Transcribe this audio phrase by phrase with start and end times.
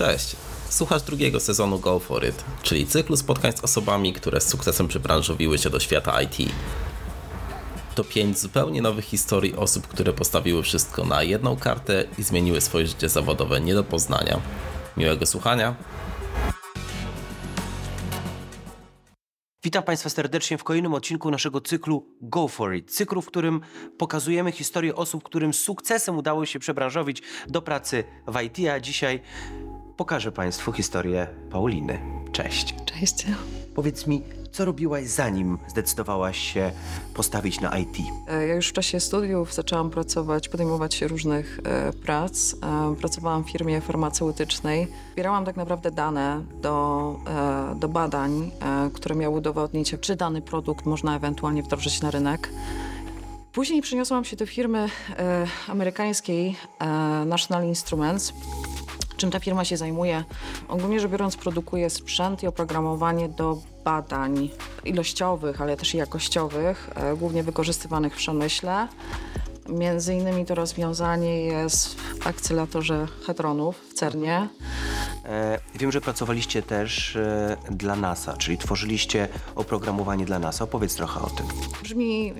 [0.00, 0.36] Cześć.
[0.68, 5.58] Słuchasz drugiego sezonu Go For It, czyli cyklu spotkań z osobami, które z sukcesem przybranżowiły
[5.58, 6.52] się do świata IT.
[7.94, 12.86] To pięć zupełnie nowych historii osób, które postawiły wszystko na jedną kartę i zmieniły swoje
[12.86, 14.40] życie zawodowe nie do poznania.
[14.96, 15.74] Miłego słuchania.
[19.64, 22.90] Witam Państwa serdecznie w kolejnym odcinku naszego cyklu Go For It.
[22.90, 23.60] Cyklu, w którym
[23.98, 29.20] pokazujemy historię osób, którym z sukcesem udało się przebranżowić do pracy w IT, a dzisiaj
[30.00, 31.98] pokażę Państwu historię Pauliny.
[32.32, 32.74] Cześć.
[32.84, 33.26] Cześć.
[33.74, 34.22] Powiedz mi,
[34.52, 36.72] co robiłaś zanim zdecydowałaś się
[37.14, 37.96] postawić na IT?
[38.28, 42.54] E, Ja już w czasie studiów zaczęłam pracować, podejmować się różnych e, prac.
[42.54, 44.88] E, pracowałam w firmie farmaceutycznej.
[45.12, 50.86] Zbierałam tak naprawdę dane do, e, do badań, e, które miały udowodnić, czy dany produkt
[50.86, 52.50] można ewentualnie wdrożyć na rynek.
[53.52, 54.88] Później przeniosłam się do firmy
[55.18, 56.86] e, amerykańskiej e,
[57.26, 58.32] National Instruments.
[59.20, 60.24] Czym ta firma się zajmuje?
[60.68, 64.50] Ogólnie rzecz biorąc, produkuje sprzęt i oprogramowanie do badań
[64.84, 68.88] ilościowych, ale też i jakościowych, e, głównie wykorzystywanych w przemyśle.
[69.70, 74.48] Między innymi to rozwiązanie jest w akcelatorze hadronów w CERNie.
[75.24, 80.64] E, wiem, że pracowaliście też e, dla NASA, czyli tworzyliście oprogramowanie dla NASA.
[80.64, 81.46] Opowiedz trochę o tym.
[81.82, 82.32] Brzmi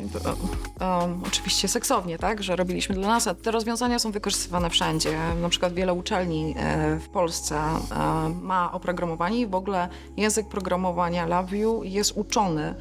[0.80, 3.26] e, e, oczywiście seksownie, tak, że robiliśmy dla nas.
[3.26, 5.18] a Te rozwiązania są wykorzystywane wszędzie.
[5.42, 11.26] Na przykład wiele uczelni e, w Polsce e, ma oprogramowanie i w ogóle język programowania
[11.26, 12.74] LabVIEW jest uczony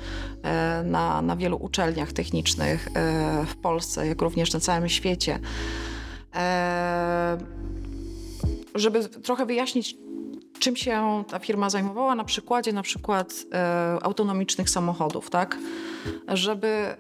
[0.44, 5.40] e, na, na wielu uczelniach technicznych e, w Polsce, jak również na całym świecie.
[6.36, 7.38] E,
[8.76, 9.96] żeby trochę wyjaśnić,
[10.60, 15.58] czym się ta firma zajmowała na przykładzie na przykład e, autonomicznych samochodów, tak?
[16.28, 16.96] Żeby e,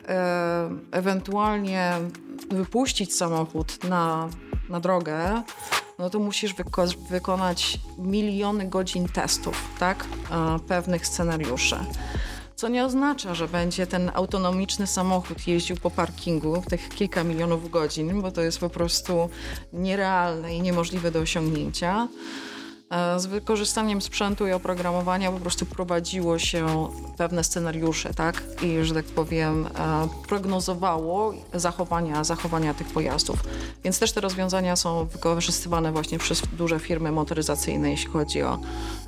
[0.91, 1.93] ewentualnie
[2.49, 4.29] wypuścić samochód na,
[4.69, 5.43] na drogę,
[5.99, 10.05] no to musisz wyko- wykonać miliony godzin testów, tak?
[10.31, 11.75] E, pewnych scenariuszy.
[12.59, 18.21] Co nie oznacza, że będzie ten autonomiczny samochód jeździł po parkingu tych kilka milionów godzin,
[18.21, 19.29] bo to jest po prostu
[19.73, 22.07] nierealne i niemożliwe do osiągnięcia.
[22.89, 28.43] E, Z wykorzystaniem sprzętu i oprogramowania po prostu prowadziło się pewne scenariusze, tak?
[28.61, 33.43] I, że tak powiem, e, prognozowało zachowania, zachowania tych pojazdów.
[33.83, 38.59] Więc też te rozwiązania są wykorzystywane właśnie przez duże firmy motoryzacyjne, jeśli chodzi o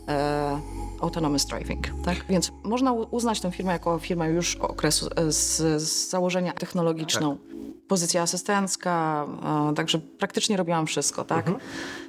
[0.08, 0.62] e,
[1.02, 2.26] autonomous driving, tak?
[2.30, 7.38] Więc można uznać tę firmę jako firmę już okresu z, z założenia technologiczną.
[7.92, 9.26] Pozycja asystencka,
[9.72, 11.52] e, także praktycznie robiłam wszystko, tak?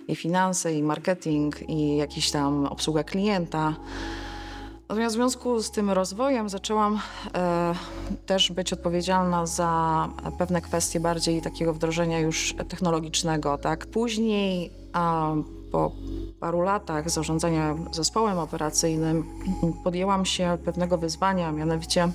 [0.08, 3.74] I finanse, i marketing, i jakiś tam obsługa klienta.
[4.88, 7.00] Natomiast w związku z tym rozwojem zaczęłam
[7.34, 7.74] e,
[8.26, 13.86] też być odpowiedzialna za pewne kwestie bardziej takiego wdrożenia już technologicznego, tak?
[13.86, 15.32] Później, a,
[15.72, 15.92] po
[16.40, 19.24] paru latach zarządzania zespołem operacyjnym
[19.84, 22.08] podjęłam się pewnego wyzwania, mianowicie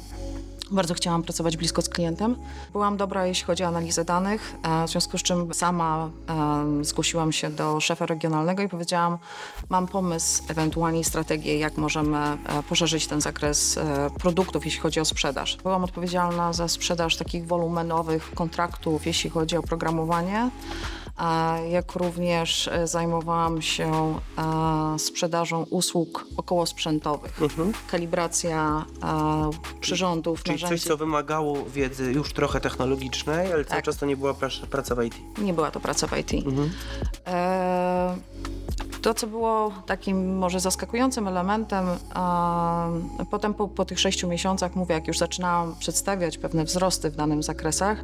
[0.71, 2.35] bardzo chciałam pracować blisko z klientem.
[2.71, 6.09] Byłam dobra, jeśli chodzi o analizę danych, e, w związku z czym sama
[6.81, 9.17] zgłosiłam się do szefa regionalnego i powiedziałam,
[9.69, 12.37] mam pomysł, ewentualnie strategię, jak możemy e,
[12.69, 15.57] poszerzyć ten zakres e, produktów, jeśli chodzi o sprzedaż.
[15.63, 20.49] Byłam odpowiedzialna za sprzedaż takich wolumenowych kontraktów, jeśli chodzi o programowanie.
[21.69, 27.39] Jak również e, zajmowałam się e, sprzedażą usług okołosprzętowych.
[27.91, 29.49] Kalibracja e,
[29.81, 30.83] przyrządów, Czyli coś, narzędzi.
[30.87, 33.85] co wymagało wiedzy już trochę technologicznej, ale cały Tak.
[33.85, 34.33] czas to nie była
[34.69, 35.15] praca, w IT.
[35.37, 36.31] Nie była to praca w IT.
[37.27, 38.15] E,
[39.01, 41.85] to, co było takim może zaskakującym elementem,
[43.31, 47.43] potem po, po tych sześciu miesiącach, mówię, jak już zaczynałam przedstawiać pewne wzrosty w danych
[47.43, 48.03] zakresach,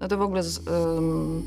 [0.00, 1.42] no to w ogóle z, ym,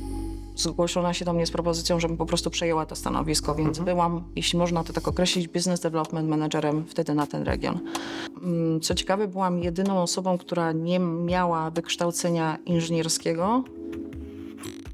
[0.55, 4.59] zgłoszono się do mnie z propozycją, żebym po prostu przejęła to stanowisko, więc byłam, jeśli
[4.59, 7.79] można to tak określić, business development managerem wtedy na ten region.
[8.43, 13.63] Mm, Co ciekawe, byłam jedyną osobą, która nie miała wykształcenia inżynierskiego,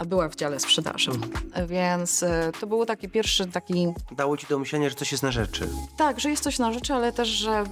[0.06, 1.12] była w dziale sprzedaży.
[1.68, 5.32] Więc e, to był taki pierwszy taki, Dało ci do myślenia, że coś jest na
[5.32, 5.70] rzeczy.
[5.98, 7.64] tak, że jest coś na rzeczy, ale też, że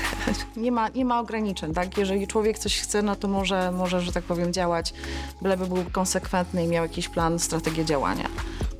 [0.56, 1.98] nie ma, nie ma ograniczeń, tak?
[1.98, 4.94] Jeżeli człowiek coś chce, no to może, może, że tak powiem, działać,
[5.42, 8.28] byleby był konsekwentny i miał jakiś plan, strategię działania.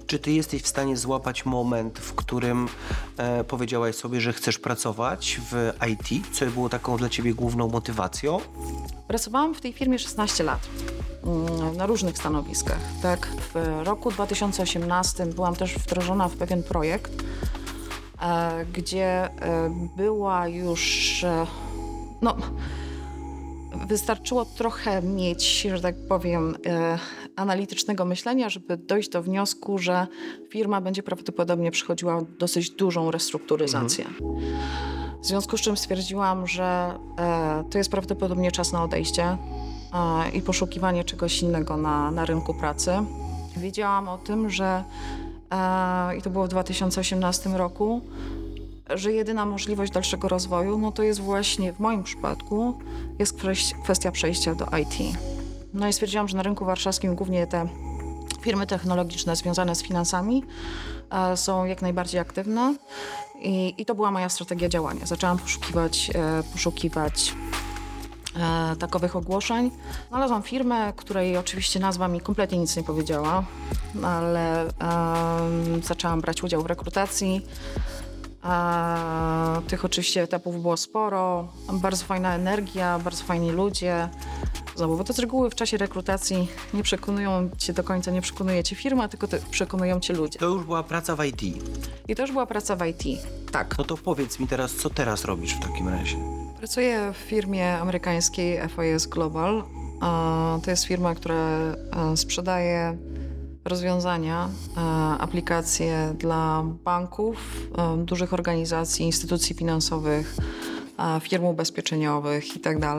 [0.06, 2.69] Czy ty jesteś w stanie złapać moment, w którym
[3.17, 8.41] e, powiedziałaś sobie, że chcesz pracować w IT, co było taką dla ciebie główną motywacją?
[9.08, 10.69] Pracowałam w tej firmie 16 lat
[11.25, 12.79] mm, na różnych stanowiskach.
[13.03, 17.12] Tak, w roku 2018 byłam też wdrożona w pewien projekt,
[18.23, 19.31] e, gdzie e,
[19.97, 21.47] była już e,
[22.23, 22.37] no,
[23.88, 26.99] wystarczyło trochę mieć, że tak powiem, e,
[27.37, 30.06] analitycznego myślenia, żeby dojść do wniosku, że
[30.50, 34.05] firma będzie prawdopodobnie przechodziła dosyć dużą restrukturyzację.
[35.23, 39.38] W związku z czym stwierdziłam, że e, to jest prawdopodobnie czas na odejście e,
[40.32, 42.93] i poszukiwanie czegoś innego na, na rynku pracy.
[43.56, 44.84] Wiedziałam o tym, że
[46.19, 48.00] i to było w 2018 roku,
[48.94, 52.79] że jedyna możliwość dalszego rozwoju, no to jest właśnie w moim przypadku,
[53.19, 55.19] jest kwes- kwestia przejścia do IT.
[55.75, 57.69] No i stwierdziłam, że na rynku warszawskim głównie te
[58.41, 60.44] firmy technologiczne związane z finansami
[61.11, 62.75] e, są jak najbardziej aktywne
[63.41, 65.06] i, i to była moja strategia działania.
[65.06, 67.35] Zaczęłam poszukiwać, e, poszukiwać
[68.37, 69.71] e, takowych ogłoszeń.
[70.09, 73.44] Znalazłam firmę, której oczywiście nazwa mi kompletnie nic nie powiedziała,
[74.03, 74.67] ale
[75.83, 77.47] zaczęłam brać udział w rekrutacji.
[78.47, 84.09] A, tych oczywiście etapów było sporo, bardzo fajna energia, bardzo fajni ludzie.
[84.77, 88.65] Znowu, bo to z reguły w czasie rekrutacji nie przekonują cię do końca, nie przekonuje
[88.65, 90.39] cię firma, tylko te, przekonują cię ludzie.
[90.39, 91.43] To już była praca w IT.
[92.09, 93.03] I to już była praca w IT.
[93.53, 93.79] Tak.
[93.79, 96.17] No to powiedz mi teraz, co teraz robisz w takim razie?
[96.59, 99.65] Pracuję w firmie amerykańskiej FIS Global.
[100.65, 102.97] To jest firma, która e, sprzedaje
[103.67, 104.81] rozwiązania, e,
[105.21, 107.37] aplikacje dla banków,
[107.79, 110.37] e, dużych organizacji, instytucji finansowych,
[110.99, 112.97] e, firm ubezpieczeniowych itd.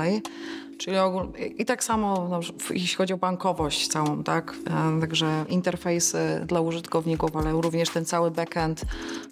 [0.78, 1.32] Czyli ogól...
[1.58, 2.40] I tak samo, no,
[2.70, 4.54] jeśli chodzi o bankowość całą, tak?
[4.98, 8.82] E, Także interfejsy dla użytkowników, ale również ten cały backend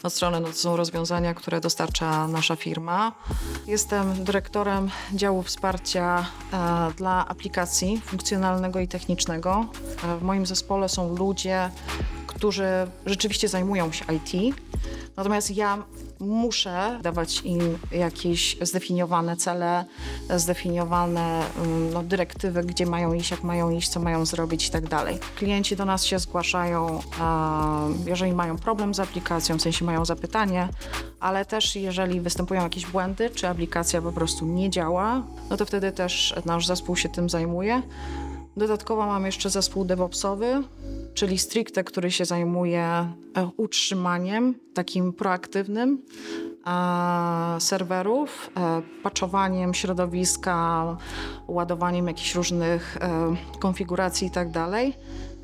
[0.03, 3.11] od strony, no to są rozwiązania, które dostarcza nasza firma.
[3.67, 9.65] Jestem dyrektorem działu wsparcia e, dla aplikacji funkcjonalnego i technicznego.
[10.03, 11.69] E, w moim zespole są ludzie,
[12.27, 12.67] którzy
[13.05, 14.55] rzeczywiście zajmują się IT.
[15.17, 15.83] Natomiast ja
[16.19, 19.85] muszę dawać im jakieś zdefiniowane cele,
[20.35, 24.87] zdefiniowane mm, no, dyrektywy, gdzie mają iść, jak mają iść, co mają zrobić i tak
[24.87, 25.17] dalej.
[25.35, 26.99] Klienci do nas się zgłaszają,
[28.05, 30.69] jeżeli mają problem z aplikacją, w sensie mają zapytanie,
[31.19, 35.91] ale też jeżeli występują jakieś błędy, czy aplikacja po prostu nie działa, no to wtedy
[35.91, 37.81] też nasz zespół się tym zajmuje.
[38.57, 40.63] Dodatkowo mam jeszcze zespół DevOpsowy,
[41.13, 43.13] czyli stricte, który się zajmuje e,
[43.57, 46.01] utrzymaniem takim proaktywnym
[46.67, 50.97] e, serwerów, e, patchowaniem środowiska,
[51.47, 52.97] ładowaniem jakichś różnych
[53.59, 54.93] konfiguracji tak dalej.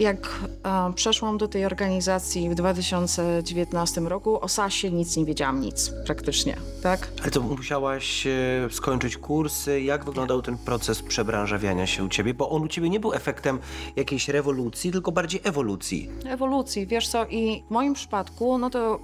[0.01, 5.93] Jak e, przeszłam do tej organizacji w 2019 roku, o SASie nic nie wiedziałam, nic
[6.05, 7.11] praktycznie, tak?
[7.21, 8.31] Ale to musiałaś e,
[8.71, 9.81] skończyć kursy.
[9.81, 12.33] Jak wyglądał ten proces przebranżawiania się u ciebie?
[12.33, 13.59] Bo on u ciebie nie był efektem
[13.95, 16.09] jakiejś rewolucji, tylko bardziej ewolucji.
[16.25, 18.99] ewolucji, wiesz co, i w moim przypadku, no to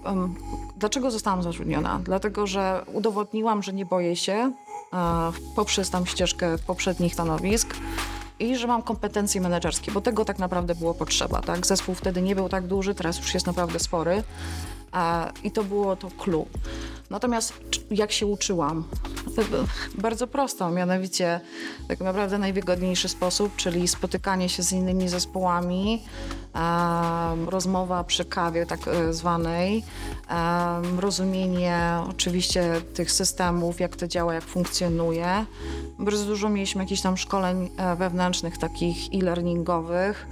[0.77, 2.01] dlaczego zostałam zatrudniona?
[2.03, 4.51] Dlatego, że udowodniłam, że nie boję się e,
[5.55, 7.75] poprzez tam ścieżkę poprzednich stanowisk
[8.39, 11.65] i że mam kompetencje menedżerskie, bo tego tak naprawdę było potrzeba, tak?
[11.65, 14.23] Zespół wtedy nie był tak duży, teraz już jest naprawdę spory
[15.43, 16.45] i to było to clue.
[17.09, 17.53] Natomiast
[17.91, 18.83] jak się uczyłam?
[19.97, 21.39] Bardzo prosto, mianowicie
[21.87, 26.03] tak naprawdę najwygodniejszy sposób, czyli spotykanie się z innymi zespołami,
[27.47, 29.83] rozmowa przy kawie tak e, zwanej,
[30.99, 35.45] rozumienie oczywiście tych systemów, jak to działa, jak funkcjonuje.
[35.99, 40.27] Bardzo dużo mieliśmy jakichś tam szkoleń e, wewnętrznych, takich e-learningowych.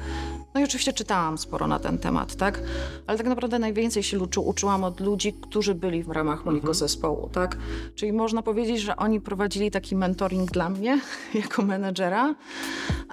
[0.56, 2.62] No i oczywiście czytałam sporo na ten temat, tak?
[3.07, 7.29] Ale tak naprawdę najwięcej się uczy, uczyłam od ludzi, którzy byli w ramach mojego zespołu,
[7.29, 7.58] tak?
[7.96, 11.01] Czyli można powiedzieć, że oni prowadzili taki mentoring dla mnie
[11.44, 12.36] jako menedżera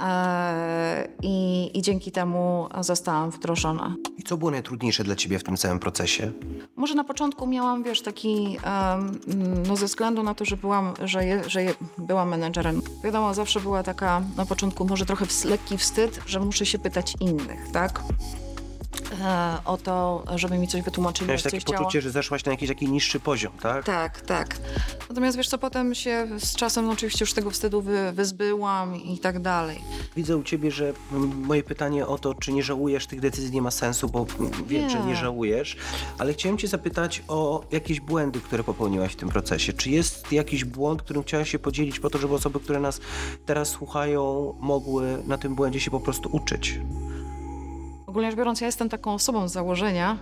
[0.00, 3.96] e, i, i dzięki temu zostałam wdrożona.
[4.18, 6.32] I co było najtrudniejsze dla ciebie w tym całym procesie?
[6.76, 8.58] Może na początku miałam, wiesz, taki,
[9.68, 12.82] no ze względu na to, że byłam, że, je, że je, byłam menedżerem.
[13.04, 17.31] Wiadomo, zawsze była taka na początku może trochę lekki wstyd, że muszę się pytać innych,
[17.72, 18.02] tak?
[19.20, 22.88] E, o to, żeby mi coś wytłumaczyli, Miałeś takie poczucie, że zeszłaś na jakiś taki
[22.88, 23.84] niższy poziom, tak?
[23.84, 24.56] Tak, tak.
[25.08, 29.18] Natomiast wiesz co, potem się z czasem no, oczywiście już tego wstydu wy, wyzbyłam i
[29.18, 29.80] tak dalej.
[30.16, 33.62] Widzę u ciebie, że mm, moje pytanie o to, czy nie żałujesz tych decyzji nie
[33.62, 34.90] ma sensu, bo mm, wiem, Nie.
[34.90, 35.76] że nie żałujesz,
[36.18, 39.72] ale chciałem cię zapytać o jakieś błędy, które popełniłaś w tym procesie.
[39.72, 43.00] Czy jest jakiś błąd, którym chciałaś się podzielić po to, żeby osoby, które nas
[43.46, 46.78] teraz słuchają, mogły na tym błędzie się po prostu uczyć?
[48.12, 50.18] Ogólnie rzecz biorąc, ja jestem taką osobą z założenia,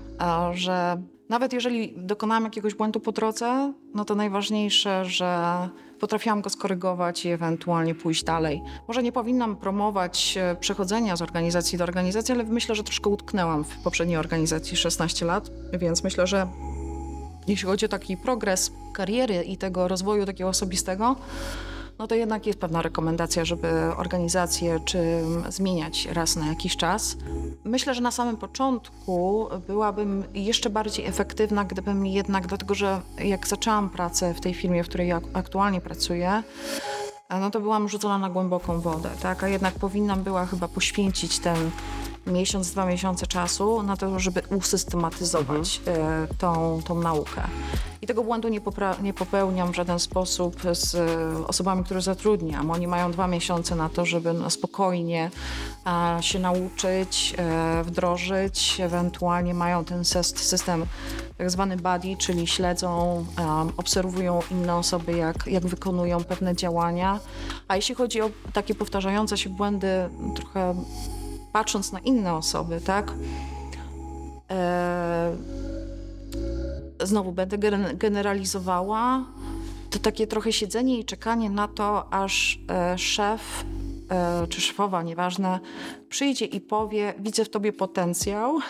[0.52, 5.68] że nawet jeżeli dokonałam jakiegoś błędu po drodze, no to najważniejsze, że
[6.00, 8.62] potrafiłam go skorygować i ewentualnie pójść dalej.
[8.88, 13.64] Może nie powinnam promować e, przechodzenia z organizacji do organizacji, ale myślę, że troszkę utknęłam
[13.64, 16.46] w poprzedniej organizacji 16 lat, więc myślę, że
[17.46, 21.16] jeśli chodzi o taki progres kariery i tego rozwoju takiego osobistego,
[22.00, 27.16] no to jednak jest pewna rekomendacja, żeby organizację czy zmieniać raz na jakiś czas.
[27.64, 33.90] Myślę, że na samym początku byłabym jeszcze bardziej efektywna, gdybym jednak, dlatego że jak zaczęłam
[33.90, 36.42] pracę w tej firmie, w której ja aktualnie pracuję,
[37.30, 39.44] no to byłam rzucona na głęboką wodę, tak?
[39.44, 41.70] A jednak powinnam była chyba poświęcić ten
[42.26, 46.28] miesiąc, dwa miesiące czasu na to, żeby usystematyzować mhm.
[46.38, 47.42] tą, tą naukę.
[48.02, 48.60] I tego błędu nie,
[49.02, 52.70] nie, popełniam w żaden sposób z e, osobami, które zatrudniam.
[52.70, 55.30] Oni mają dwa miesiące na to, żeby spokojnie
[55.86, 58.80] e, się nauczyć, e, wdrożyć.
[58.80, 60.86] Ewentualnie mają ten system
[61.38, 63.24] tak zwany buddy, czyli śledzą,
[63.76, 67.20] obserwują inne osoby, jak, jak wykonują pewne działania.
[67.68, 69.88] A jeśli chodzi o takie powtarzające się błędy,
[70.34, 70.74] trochę
[71.52, 73.12] patrząc na inne osoby, tak?
[74.50, 75.36] E,
[77.02, 77.58] znowu będę
[77.94, 79.24] generalizowała.
[79.90, 83.64] To takie trochę siedzenie i czekanie na to, aż e, szef
[84.10, 85.60] e, czy szefowa, nieważne,
[86.08, 88.58] przyjdzie i powie: Widzę w tobie potencjał.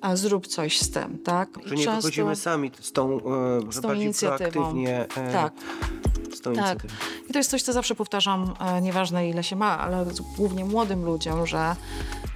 [0.00, 1.48] A zrób coś z tym, tak?
[1.64, 2.02] Że nie Często...
[2.02, 3.16] wychodzimy sami z tą,
[3.68, 4.84] e, z tą inicjatywą.
[4.86, 5.52] E, tak.
[6.54, 6.78] Tak.
[7.30, 11.04] I to jest coś, co zawsze powtarzam, e, nieważne ile się ma, ale głównie młodym
[11.04, 11.76] ludziom, że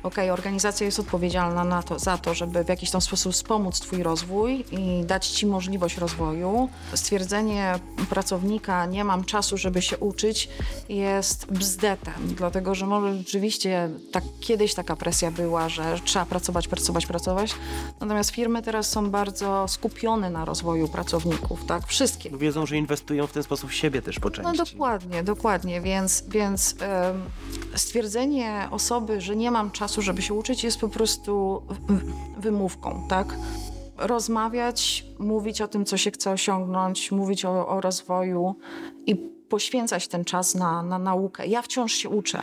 [0.02, 4.02] ok, organizacja jest odpowiedzialna na to, za to, żeby w jakiś tam sposób wspomóc Twój
[4.02, 6.68] rozwój i dać Ci możliwość rozwoju.
[6.94, 7.74] Stwierdzenie
[8.10, 10.48] pracownika, nie mam czasu, żeby się uczyć,
[10.88, 17.06] jest bzdetem, dlatego że może rzeczywiście tak, kiedyś taka presja była, że trzeba pracować, pracować,
[17.06, 17.54] pracować,
[18.00, 22.30] natomiast firmy teraz są bardzo skupione na rozwoju pracowników, tak, wszystkie.
[22.30, 24.52] Wiedzą, że inwestują w ten sposób w siebie też po części.
[24.58, 26.76] No dokładnie, dokładnie, więc, więc
[27.74, 31.62] stwierdzenie osoby, że nie mam czasu, żeby się uczyć, jest po prostu
[32.38, 33.34] wymówką, tak?
[33.96, 38.54] Rozmawiać, mówić o tym, co się chce osiągnąć, mówić o, o rozwoju
[39.06, 39.16] i
[39.48, 41.46] poświęcać ten czas na, na naukę.
[41.46, 42.42] Ja wciąż się uczę.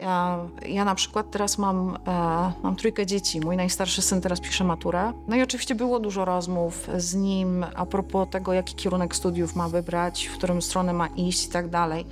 [0.00, 3.40] Ja, ja na przykład teraz mam, e, mam trójkę dzieci.
[3.40, 5.12] Mój najstarszy syn teraz pisze maturę.
[5.28, 9.68] No i oczywiście było dużo rozmów z nim a propos tego, jaki kierunek studiów ma
[9.68, 12.06] wybrać, w którą stronę ma iść i tak dalej.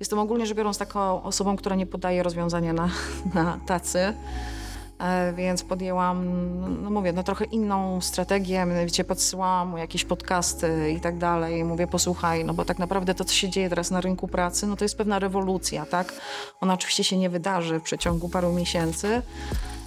[0.00, 2.88] Jestem ogólnie rzecz biorąc taką osobą, która nie podaje rozwiązania na,
[3.34, 4.14] na tacy.
[4.98, 6.26] E, więc podjęłam,
[6.82, 11.64] no mówię, no trochę inną strategię, mianowicie podsyłałam mu jakieś podcasty i tak dalej.
[11.64, 14.76] Mówię, posłuchaj, no bo tak naprawdę to, co się dzieje teraz na rynku pracy, no
[14.76, 16.12] to jest pewna rewolucja, tak?
[16.60, 19.22] Ona oczywiście się nie wydarzy w przeciągu paru miesięcy,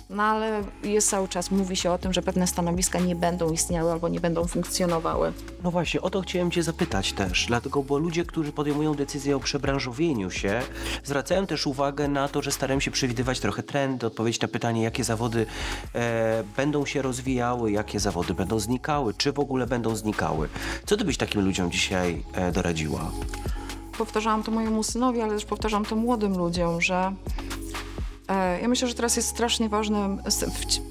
[0.09, 3.91] no ale jest cały czas, mówi się o tym, że pewne stanowiska nie będą istniały
[3.91, 5.33] albo nie będą funkcjonowały.
[5.63, 9.39] No właśnie, o to chciałem Cię zapytać też, dlatego, bo ludzie, którzy podejmują decyzję o
[9.39, 10.61] przebranżowieniu się,
[11.03, 15.03] zwracają też uwagę na to, że starają się przewidywać trochę trendy, odpowiedzieć na pytanie, jakie
[15.03, 15.45] zawody
[15.95, 20.49] e, będą się rozwijały, jakie zawody będą znikały, czy w ogóle będą znikały.
[20.85, 23.11] Co Ty byś takim ludziom dzisiaj e, doradziła?
[23.97, 27.13] Powtarzałam to mojemu synowi, ale też powtarzam to młodym ludziom, że
[28.61, 30.17] ja myślę, że teraz jest strasznie ważne,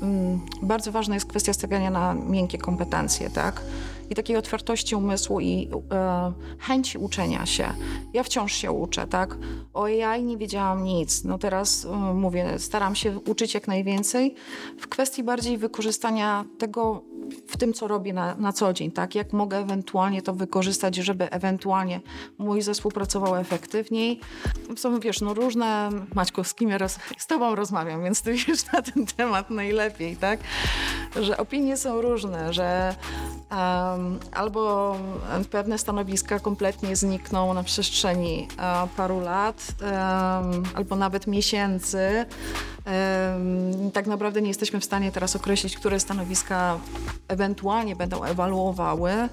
[0.03, 3.63] mm, bardzo ważna jest kwestia stawiania na miękkie kompetencje, tak?
[4.11, 7.73] I takiej otwartości umysłu i e, chęci uczenia się.
[8.13, 9.37] Ja wciąż się uczę, tak?
[9.75, 11.25] O AI nie wiedziałam nic.
[11.25, 14.35] No teraz e, mówię, staram się uczyć jak najwięcej
[14.79, 17.03] w kwestii bardziej wykorzystania tego
[17.49, 19.15] w tym, co robię na, na co dzień, tak?
[19.15, 22.01] Jak mogę ewentualnie to wykorzystać, żeby ewentualnie
[22.39, 24.21] mój zespół pracował efektywniej.
[24.77, 28.73] Są, wiesz, no różne, Maćko, z kim ja roz, z tobą rozmawiam, więc ty wiesz
[28.73, 30.41] na ten temat najlepiej, tak?
[31.21, 32.95] Że opinie są różne, że
[33.51, 34.97] um, albo
[35.51, 42.27] pewne stanowiska kompletnie znikną na przestrzeni uh, paru lat, um, albo nawet miesięcy,
[43.93, 46.79] tak naprawdę nie jesteśmy w stanie teraz określić, które stanowiska
[47.29, 49.11] ewentualnie będą ewaluowały.
[49.11, 49.29] E,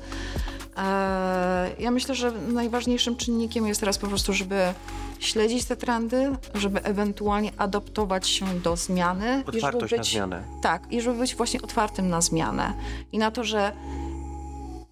[1.80, 4.74] ja myślę, że najważniejszym czynnikiem jest teraz po prostu, żeby
[5.20, 9.44] śledzić te trendy, żeby ewentualnie adaptować się do zmiany.
[9.48, 10.44] Otwartość być, na zmianę.
[10.62, 12.74] Tak, i żeby być właśnie otwartym na zmianę.
[13.12, 13.72] I na to, że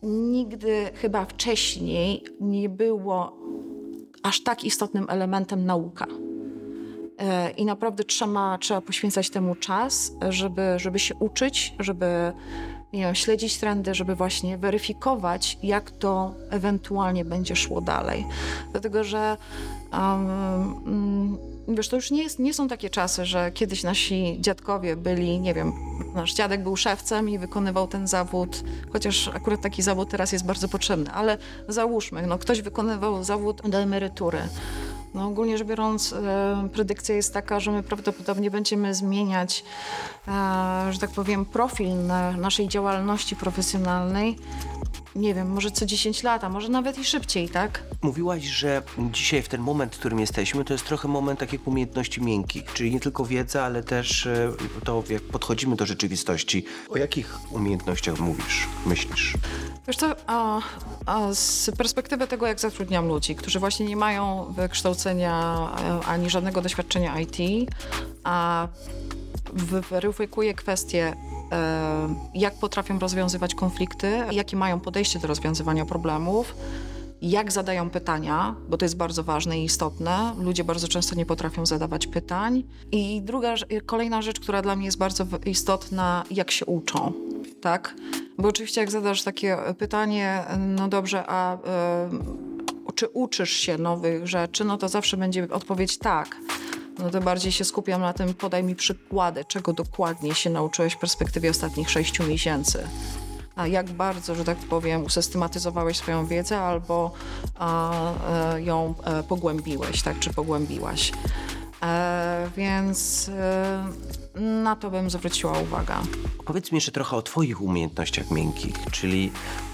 [0.04, 3.38] nigdy chyba wcześniej nie było
[4.24, 6.08] aż tak istotnym elementem nauka.
[7.24, 12.34] E, I naprawdę trzeba, trzeba poświęcać temu czas, żeby, żeby się uczyć, żeby
[12.94, 18.26] nie wiem, śledzić trendy, żeby właśnie weryfikować, jak to ewentualnie będzie szło dalej.
[18.72, 19.38] Dlatego, że
[19.94, 21.38] um,
[21.68, 25.54] wiesz, to już nie, jest, nie są takie czasy, że kiedyś nasi dziadkowie byli, nie
[25.54, 25.74] wiem,
[26.16, 28.64] nasz dziadek był szewcem i wykonywał ten zawód,
[28.94, 31.38] chociaż akurat taki zawód teraz jest bardzo potrzebny, ale
[31.68, 34.40] załóżmy, no, ktoś wykonywał zawód do emerytury.
[35.14, 39.64] No ogólnie rzecz biorąc, e, predykcja jest taka, że my prawdopodobnie będziemy zmieniać,
[40.28, 40.32] e,
[40.94, 44.38] że tak powiem, profil na naszej działalności profesjonalnej
[45.16, 47.84] nie wiem, może co 10 lat, a może nawet i szybciej, tak?
[48.02, 52.22] Mówiłaś, że dzisiaj w ten moment, w którym jesteśmy, to jest trochę moment takich umiejętności
[52.22, 54.52] miękkich, czyli nie tylko wiedza, ale też e,
[54.84, 56.66] to, jak podchodzimy do rzeczywistości.
[56.90, 59.34] O jakich umiejętnościach mówisz, myślisz?
[59.88, 60.62] Wiesz co, a,
[61.06, 66.62] a z perspektywy tego, jak zatrudniam ludzi, którzy właśnie nie mają wykształcenia e, ani żadnego
[66.62, 67.38] doświadczenia IT,
[68.24, 68.68] a
[69.90, 71.14] weryfikuję kwestie,
[71.52, 76.56] e, jak potrafią rozwiązywać konflikty, jakie mają podejście do rozwiązywania problemów,
[77.24, 80.36] jak zadają pytania, bo to jest bardzo ważne i istotne.
[80.38, 82.64] Ludzie bardzo często nie potrafią zadawać pytań.
[82.92, 87.14] I druga, kolejna rzecz, która dla mnie jest bardzo istotna, jak się uczą,
[87.62, 87.96] tak?
[88.38, 91.60] Bo oczywiście jak zadasz takie pytanie, no dobrze, a y,
[92.96, 96.38] czy uczysz się nowych rzeczy, no to zawsze będzie odpowiedź tak.
[97.00, 100.98] No to bardziej się skupiam na tym, podaj mi przykłady, czego dokładnie się nauczyłeś w
[100.98, 102.88] perspektywie ostatnich sześciu miesięcy
[103.56, 107.12] a jak bardzo, że tak powiem, usystematyzowałeś swoją wiedzę albo
[107.56, 107.92] a,
[108.54, 111.12] e, ją a, e, pogłębiłeś, tak, czy pogłębiłaś.
[111.84, 113.86] E, więc e,
[114.36, 115.94] na to bym zwróciła uwagę.
[116.46, 119.32] Powiedz mi jeszcze trochę o Twoich umiejętnościach miękkich, czyli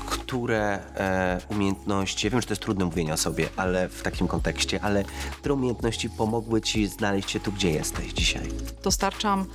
[0.10, 4.28] które e, umiejętności, ja wiem, że to jest trudne mówienie o sobie, ale w takim
[4.28, 5.04] kontekście, ale
[5.38, 8.50] które umiejętności pomogły Ci znaleźć się tu, gdzie jesteś dzisiaj?
[8.84, 9.46] Dostarczam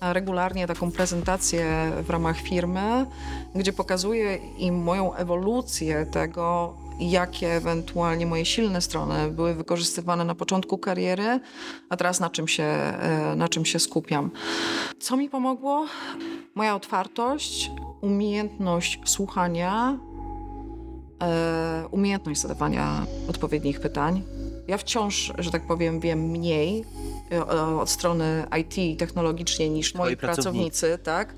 [0.00, 3.06] regularnie taką prezentację w ramach firmy,
[3.54, 10.78] gdzie pokazuję im moją ewolucję tego, jakie ewentualnie moje silne strony były wykorzystywane na początku
[10.78, 11.40] kariery,
[11.88, 14.30] a teraz na czym się, e, na czym się skupiam.
[14.98, 15.86] Co mi pomogło?
[16.54, 17.70] Moja otwartość,
[18.00, 19.98] umiejętność słuchania,
[21.22, 24.22] e, umiejętność zadawania odpowiednich pytań.
[24.68, 26.84] Ja wciąż, że tak powiem, wiem mniej
[27.32, 27.46] e,
[27.80, 31.34] od strony IT technologicznie niż Twoi moi pracownicy, tak?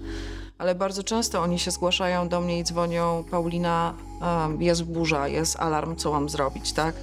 [0.59, 3.95] Ale bardzo często oni się zgłaszają do mnie i dzwonią, Paulina,
[4.59, 6.95] jest burza, jest alarm, co mam zrobić, tak?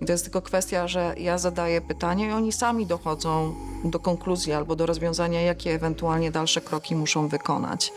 [0.00, 3.54] I to jest tylko kwestia, że ja zadaję pytanie i oni sami dochodzą
[3.84, 7.92] do konkluzji albo do rozwiązania, jakie ewentualnie dalsze kroki muszą wykonać.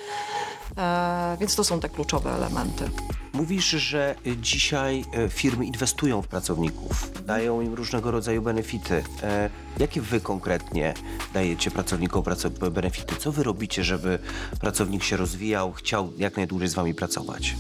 [0.78, 2.90] E, więc to są te kluczowe elementy.
[3.34, 9.04] Mówisz, że dzisiaj e, firmy inwestują w pracowników, dają im różnego rodzaju benefity.
[9.24, 10.94] E, jakie wy konkretnie
[11.34, 12.24] dajecie pracownikom
[12.72, 13.16] benefity?
[13.16, 14.20] Co wy robicie, żeby
[14.60, 17.56] pracownik się rozwijał, chciał jak najdłużej z wami pracować?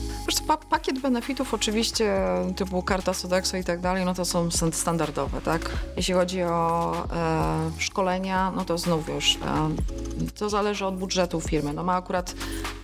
[0.47, 2.15] Pa pakiet benefitów oczywiście
[2.55, 5.69] typu karta Sodexo i tak dalej, no to są standardowe, tak?
[5.97, 9.39] Jeśli chodzi o e, szkolenia, no to znów już e,
[10.39, 11.73] to zależy od budżetu firmy.
[11.73, 12.35] No ma akurat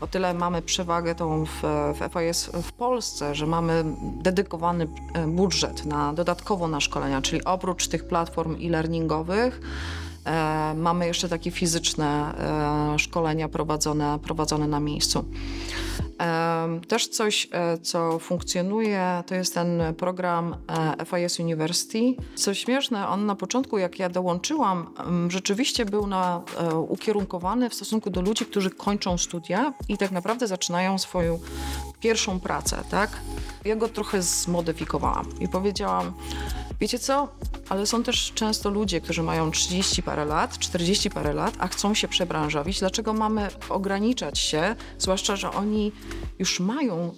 [0.01, 1.61] o tyle mamy przewagę tą w,
[1.93, 7.87] w FIS w Polsce, że mamy dedykowany e, budżet na dodatkowo na szkolenia, czyli oprócz
[7.87, 9.61] tych platform e-learningowych
[10.25, 12.33] e, mamy jeszcze takie fizyczne
[12.95, 15.25] e, szkolenia prowadzone, prowadzone na miejscu.
[16.87, 20.55] Też coś, e, co funkcjonuje, to jest ten program
[20.99, 22.15] e, FIS University.
[22.35, 24.93] Co śmieszne, on na początku, jak ja dołączyłam,
[25.29, 30.47] rzeczywiście był na, e, ukierunkowany w stosunku do ludzi, którzy kończą studia i tak naprawdę
[30.47, 31.39] zaczynają swoją
[31.99, 33.09] pierwszą pracę, tak?
[33.65, 36.13] Ja go trochę zmodyfikowałam i powiedziałam,
[36.79, 37.27] wiecie co,
[37.69, 41.93] ale są też często ludzie, którzy mają 30 parę lat, 40 parę lat, a chcą
[41.93, 42.79] się przebranżowić.
[42.79, 45.91] Dlaczego mamy ograniczać się, zwłaszcza, że oni
[46.39, 47.13] już mają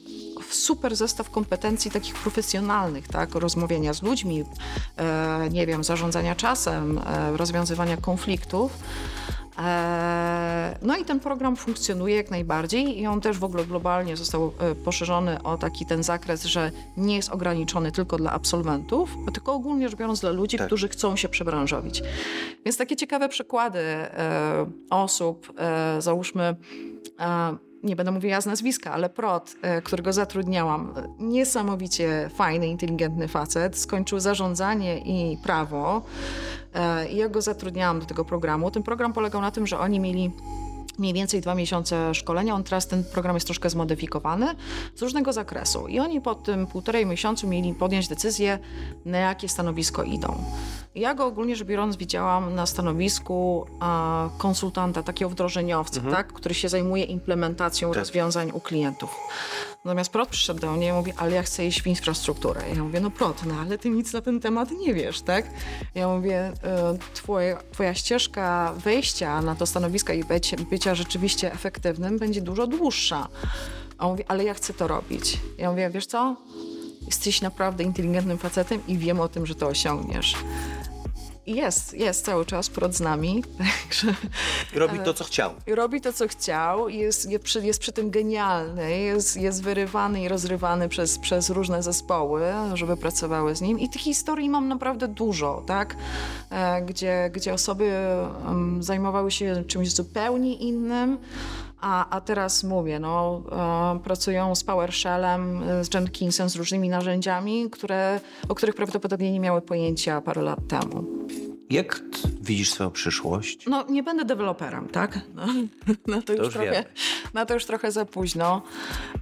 [0.51, 3.35] super zestaw kompetencji takich profesjonalnych, tak?
[3.35, 4.43] Rozmawiania z ludźmi,
[4.97, 8.71] e, nie wiem, zarządzania czasem, e, rozwiązywania konfliktów.
[9.59, 14.53] E, no i ten program funkcjonuje jak najbardziej i on też w ogóle globalnie został
[14.59, 19.89] e, poszerzony o taki ten zakres, że nie jest ograniczony tylko dla absolwentów, tylko ogólnie
[19.89, 20.67] rzecz biorąc dla ludzi, tak.
[20.67, 22.03] którzy chcą się przebranżowić.
[22.65, 25.53] Więc takie ciekawe przykłady e, osób,
[25.99, 26.55] załóżmy
[27.83, 34.97] nie będę mówiła z nazwiska, ale Prot, którego zatrudniałam, niesamowicie fajny, inteligentny facet, skończył zarządzanie
[34.97, 36.01] i prawo.
[37.11, 38.71] I ja go zatrudniałam do tego programu.
[38.71, 40.31] Ten program polegał na tym, że oni mieli
[40.99, 42.55] mniej więcej dwa miesiące szkolenia.
[42.55, 44.55] On teraz ten program jest troszkę zmodyfikowany
[44.95, 45.87] z różnego zakresu.
[45.87, 48.59] I oni po tym półtorej miesiącu mieli podjąć decyzję,
[49.05, 50.43] na jakie stanowisko idą.
[50.95, 56.15] Ja go ogólnie rzecz biorąc widziałam na stanowisku a, konsultanta, takiego wdrożeniowca, mhm.
[56.15, 57.97] tak, który się zajmuje implementacją tak.
[57.97, 59.15] rozwiązań u klientów.
[59.85, 62.61] Natomiast Prot przyszedł do mnie i mówi, ale ja chcę iść w infrastrukturę.
[62.75, 65.45] Ja mówię, no Prot, no ale ty nic na ten temat nie wiesz, tak?
[65.95, 72.19] Ja mówię, e, twoje, twoja ścieżka wejścia na to stanowisko i bycia, bycia rzeczywiście efektywnym
[72.19, 73.27] będzie dużo dłuższa.
[73.97, 75.39] A on mówi, ale ja chcę to robić.
[75.57, 76.35] Ja mówię, wiesz co?
[77.05, 80.35] Jesteś naprawdę inteligentnym facetem i wiem o tym, że to osiągniesz.
[81.47, 83.43] jest, jest cały czas prod z nami,
[83.83, 84.13] także
[84.75, 85.51] Robi to, co chciał.
[85.67, 90.27] robi to, co chciał, jest, jest, przy, jest przy tym genialny, jest, jest wyrywany i
[90.27, 92.41] rozrywany przez, przez różne zespoły,
[92.73, 93.79] żeby pracowały z nim.
[93.79, 95.95] I tych historii mam naprawdę dużo, tak?
[96.49, 97.91] E, gdzie, gdzie osoby
[98.79, 101.17] zajmowały się czymś zupełnie innym,
[101.81, 103.41] a, a teraz mówię, no,
[103.95, 109.39] e, pracują z PowerShellem, e, z Jenkinsem, z różnymi narzędziami, które, o których prawdopodobnie nie
[109.39, 111.03] miały pojęcia parę lat temu.
[111.69, 112.01] Jak
[112.41, 113.65] widzisz swoją przyszłość?
[113.67, 115.19] No, nie będę deweloperem, tak?
[115.35, 115.45] No,
[116.15, 116.85] na, to już już trochę,
[117.45, 118.61] to już trochę za późno.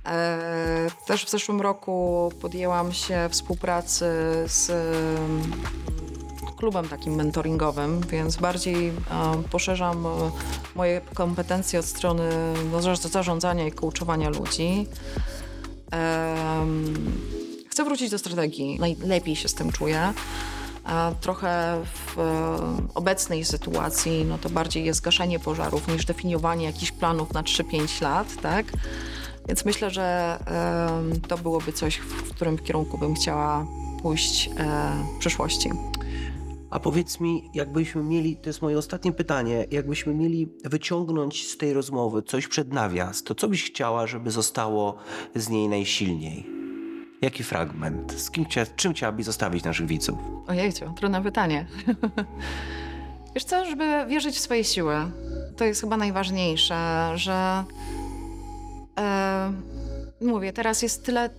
[0.05, 4.05] E, też w zeszłym roku podjęłam się współpracy
[4.47, 5.51] z em,
[6.57, 8.93] klubem takim mentoringowym, więc bardziej e,
[9.51, 10.31] poszerzam e,
[10.77, 12.29] moje kompetencje od strony
[12.71, 14.87] no, za- zarządzania i coachowania ludzi.
[17.69, 18.79] Chcę wrócić do strategii.
[18.79, 20.13] Najlepiej się z tym czuję.
[20.83, 22.23] A trochę w e,
[22.95, 28.27] obecnej sytuacji, no to bardziej jest gaszenie pożarów niż definiowanie jakichś planów na 3-5 lat,
[28.41, 28.65] tak?
[29.47, 30.37] Więc myślę, że
[31.27, 33.65] to byłoby coś, w którym kierunku bym chciała
[34.01, 34.51] pójść e,
[35.15, 35.69] w przyszłości.
[36.77, 41.73] A powiedz mi, jakbyśmy mieli, to jest moje ostatnie pytanie, jakbyśmy mieli wyciągnąć z tej
[41.73, 44.97] rozmowy coś przed nawias, to co byś chciała, żeby zostało
[45.35, 46.45] z niej najsilniej?
[47.21, 48.11] Jaki fragment?
[48.11, 50.17] Z kim chcia, czym chciałabyś zostawić naszych widzów?
[50.47, 51.67] Ojejciu, trudne pytanie.
[53.35, 54.95] Wiesz co, żeby wierzyć w swoje siły.
[55.55, 57.63] To jest chyba najważniejsze, że
[58.99, 59.53] e,
[60.21, 61.29] mówię, teraz jest tyle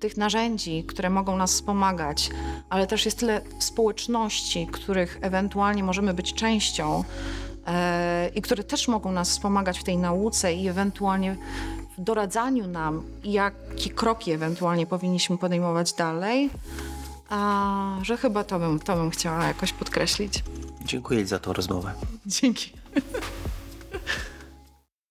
[0.00, 2.30] tych narzędzi, które mogą nas wspomagać,
[2.70, 7.04] ale też jest tyle społeczności, których ewentualnie możemy być częścią
[7.66, 11.36] e, i które też mogą nas wspomagać w tej nauce i ewentualnie
[11.98, 16.50] w doradzaniu nam, jakie kroki ewentualnie powinniśmy podejmować dalej,
[17.28, 20.44] a że chyba to bym, to bym chciała jakoś podkreślić.
[20.84, 21.92] Dziękuję za tą rozmowę.
[22.26, 22.70] Dzięki.